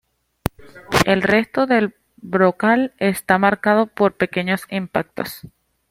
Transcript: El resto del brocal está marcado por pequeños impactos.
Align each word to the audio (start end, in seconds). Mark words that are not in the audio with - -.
El 1.05 1.21
resto 1.21 1.67
del 1.67 1.93
brocal 2.17 2.95
está 2.97 3.37
marcado 3.37 3.85
por 3.85 4.17
pequeños 4.17 4.65
impactos. 4.71 5.43